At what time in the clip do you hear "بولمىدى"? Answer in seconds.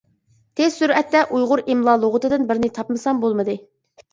3.27-3.59